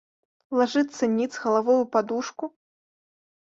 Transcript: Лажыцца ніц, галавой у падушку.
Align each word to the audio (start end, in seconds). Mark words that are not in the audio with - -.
Лажыцца 0.59 1.11
ніц, 1.17 1.29
галавой 1.45 1.79
у 1.85 1.87
падушку. 1.95 2.45